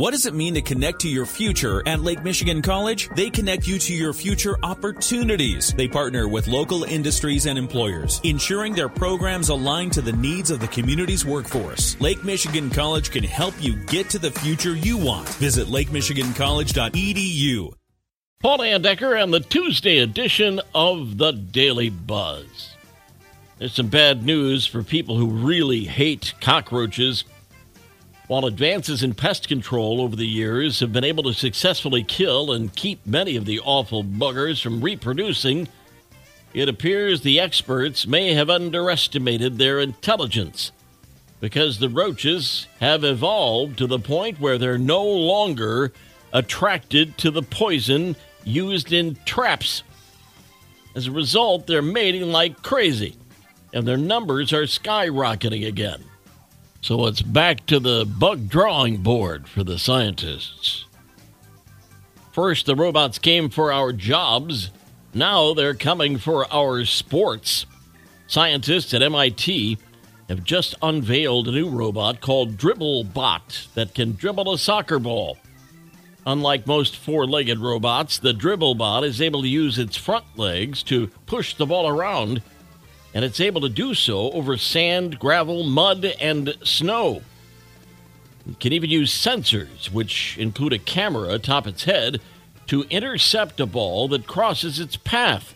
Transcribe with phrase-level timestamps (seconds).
[0.00, 3.10] What does it mean to connect to your future at Lake Michigan College?
[3.16, 5.74] They connect you to your future opportunities.
[5.74, 10.58] They partner with local industries and employers, ensuring their programs align to the needs of
[10.58, 12.00] the community's workforce.
[12.00, 15.28] Lake Michigan College can help you get to the future you want.
[15.34, 17.74] Visit lakemichigancollege.edu.
[18.40, 22.74] Paul Layendecker and the Tuesday edition of the Daily Buzz.
[23.58, 27.24] There's some bad news for people who really hate cockroaches.
[28.30, 32.72] While advances in pest control over the years have been able to successfully kill and
[32.76, 35.66] keep many of the awful buggers from reproducing,
[36.54, 40.70] it appears the experts may have underestimated their intelligence
[41.40, 45.92] because the roaches have evolved to the point where they're no longer
[46.32, 49.82] attracted to the poison used in traps.
[50.94, 53.16] As a result, they're mating like crazy,
[53.74, 56.04] and their numbers are skyrocketing again.
[56.82, 60.86] So it's back to the bug drawing board for the scientists.
[62.32, 64.70] First, the robots came for our jobs.
[65.12, 67.66] Now they're coming for our sports.
[68.26, 69.76] Scientists at MIT
[70.28, 75.36] have just unveiled a new robot called Dribblebot that can dribble a soccer ball.
[76.24, 81.08] Unlike most four legged robots, the Dribblebot is able to use its front legs to
[81.26, 82.42] push the ball around
[83.14, 87.22] and it's able to do so over sand, gravel, mud, and snow.
[88.48, 92.20] It can even use sensors, which include a camera atop its head,
[92.68, 95.54] to intercept a ball that crosses its path.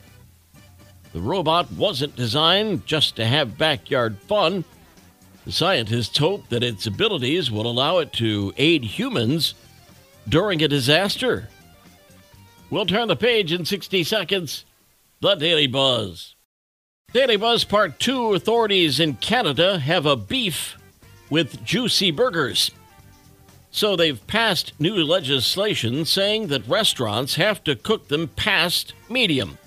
[1.12, 4.64] The robot wasn't designed just to have backyard fun.
[5.44, 9.54] The scientists hope that its abilities will allow it to aid humans
[10.28, 11.48] during a disaster.
[12.68, 14.64] We'll turn the page in 60 seconds.
[15.20, 16.34] The Daily Buzz.
[17.14, 20.76] Daily Buzz Part 2 authorities in Canada have a beef
[21.30, 22.72] with juicy burgers.
[23.70, 29.58] So they've passed new legislation saying that restaurants have to cook them past medium.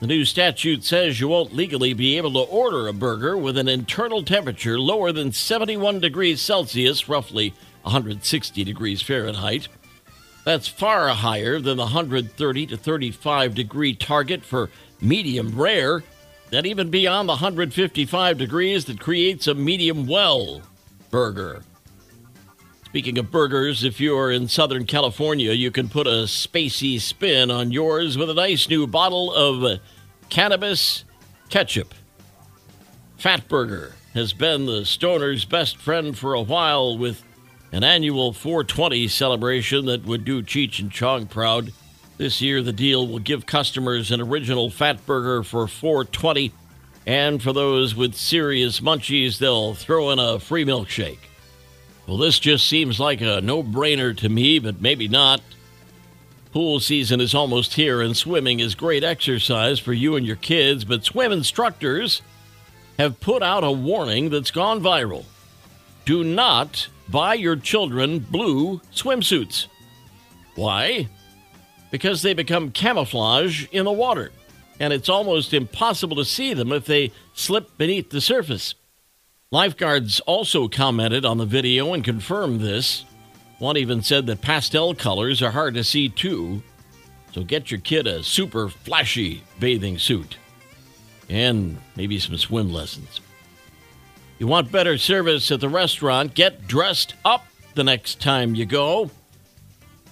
[0.00, 3.68] The new statute says you won't legally be able to order a burger with an
[3.68, 7.54] internal temperature lower than 71 degrees Celsius, roughly
[7.84, 9.68] 160 degrees Fahrenheit.
[10.44, 14.68] That's far higher than the 130 to 35 degree target for
[15.00, 16.02] medium rare
[16.52, 20.62] and even beyond the 155 degrees that creates a medium well
[21.10, 21.62] burger.
[22.84, 27.72] Speaking of burgers, if you're in Southern California, you can put a spacey spin on
[27.72, 29.80] yours with a nice new bottle of
[30.28, 31.04] cannabis
[31.48, 31.94] ketchup.
[33.18, 37.22] Fatburger has been the stoner's best friend for a while with
[37.72, 41.72] an annual 420 celebration that would do Cheech and Chong proud.
[42.18, 46.52] This year, the deal will give customers an original Fatburger for 420
[47.06, 51.18] and for those with serious munchies, they'll throw in a free milkshake.
[52.06, 55.40] Well, this just seems like a no brainer to me, but maybe not.
[56.52, 60.84] Pool season is almost here, and swimming is great exercise for you and your kids,
[60.84, 62.22] but swim instructors
[62.98, 65.24] have put out a warning that's gone viral.
[66.04, 69.66] Do not buy your children blue swimsuits.
[70.54, 71.08] Why?
[71.92, 74.32] Because they become camouflage in the water,
[74.80, 78.74] and it's almost impossible to see them if they slip beneath the surface.
[79.52, 83.04] Lifeguards also commented on the video and confirmed this.
[83.58, 86.62] One even said that pastel colors are hard to see too,
[87.32, 90.38] so get your kid a super flashy bathing suit
[91.28, 93.20] and maybe some swim lessons.
[94.38, 96.34] You want better service at the restaurant?
[96.34, 99.10] Get dressed up the next time you go.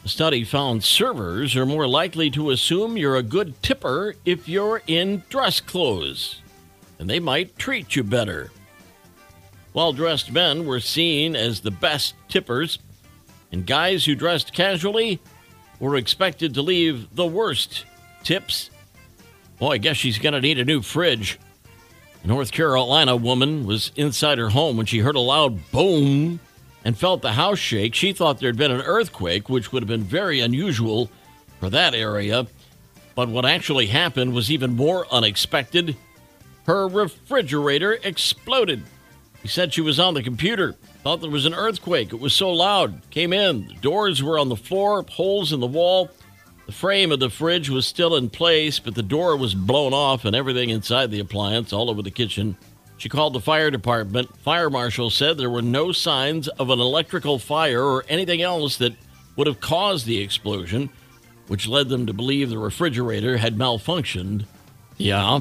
[0.02, 4.82] A study found servers are more likely to assume you're a good tipper if you're
[4.86, 6.40] in dress clothes,
[6.98, 8.50] and they might treat you better.
[9.74, 12.78] Well dressed men were seen as the best tippers,
[13.52, 15.20] and guys who dressed casually
[15.78, 17.84] were expected to leave the worst
[18.22, 18.70] tips.
[19.58, 21.38] Boy, I guess she's going to need a new fridge.
[22.24, 26.40] A North Carolina woman was inside her home when she heard a loud boom
[26.84, 27.94] and felt the house shake.
[27.94, 31.10] She thought there had been an earthquake, which would have been very unusual
[31.58, 32.46] for that area.
[33.14, 35.96] But what actually happened was even more unexpected.
[36.66, 38.82] Her refrigerator exploded.
[39.42, 42.12] He said she was on the computer, thought there was an earthquake.
[42.12, 43.00] It was so loud.
[43.10, 46.10] Came in, the doors were on the floor, holes in the wall.
[46.66, 50.24] The frame of the fridge was still in place, but the door was blown off
[50.24, 52.56] and everything inside the appliance all over the kitchen
[53.00, 54.36] she called the fire department.
[54.40, 58.92] Fire marshal said there were no signs of an electrical fire or anything else that
[59.36, 60.90] would have caused the explosion,
[61.46, 64.44] which led them to believe the refrigerator had malfunctioned.
[64.98, 65.40] Yeah,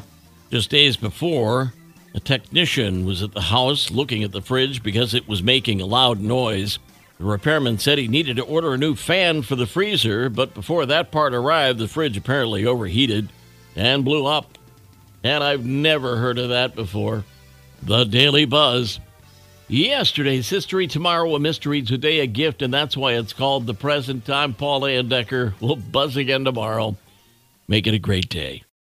[0.50, 1.74] just days before,
[2.16, 5.86] a technician was at the house looking at the fridge because it was making a
[5.86, 6.80] loud noise.
[7.18, 10.86] The repairman said he needed to order a new fan for the freezer, but before
[10.86, 13.34] that part arrived, the fridge apparently overheated
[13.76, 14.58] and blew up.
[15.26, 17.26] And I've never heard of that before.
[17.82, 19.00] The Daily Buzz.
[19.68, 24.30] Yesterday's history, tomorrow a mystery, today a gift, and that's why it's called the present.
[24.30, 25.54] I'm Paul Layendecker.
[25.62, 26.98] We'll buzz again tomorrow.
[27.68, 28.64] Make it a great day.